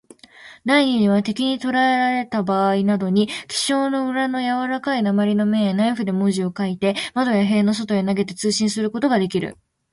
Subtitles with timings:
[0.65, 9.59] 第二には、敵にとらえられたばあいなどに、記章の裏のやわらかい鉛の面へ、ナイフで文字を書いて、窓や塀の外へ投げて、通信することができる。